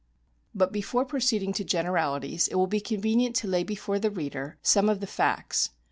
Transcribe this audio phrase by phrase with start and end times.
[0.55, 4.89] But before proceeding to generalities it will be convenient to lay before the reader some
[4.89, 5.69] of the facts.